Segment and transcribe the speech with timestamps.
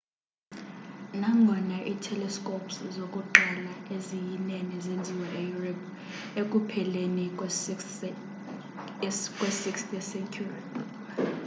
[1.19, 5.87] nangona i-telescopes zokuqala eziyinene zenziwa e-europe
[6.41, 8.09] ekupheleni kwe 16th
[9.95, 10.59] ye-century